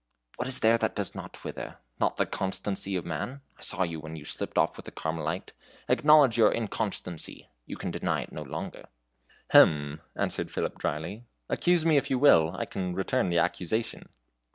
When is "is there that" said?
0.47-0.95